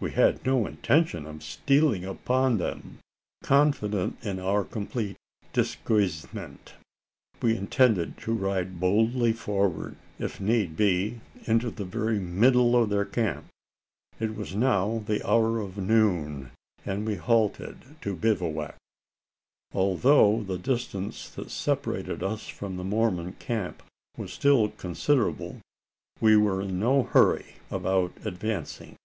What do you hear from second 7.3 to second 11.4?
we intended to ride boldly forward if need be,